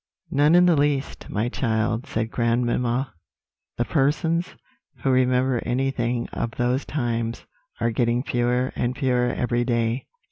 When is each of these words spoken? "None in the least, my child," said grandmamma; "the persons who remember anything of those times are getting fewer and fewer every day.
"None 0.31 0.55
in 0.55 0.65
the 0.65 0.75
least, 0.75 1.29
my 1.29 1.47
child," 1.47 2.07
said 2.07 2.31
grandmamma; 2.31 3.13
"the 3.77 3.85
persons 3.85 4.55
who 5.03 5.11
remember 5.11 5.61
anything 5.63 6.27
of 6.29 6.49
those 6.57 6.85
times 6.85 7.45
are 7.79 7.91
getting 7.91 8.23
fewer 8.23 8.73
and 8.75 8.97
fewer 8.97 9.29
every 9.31 9.63
day. 9.63 10.07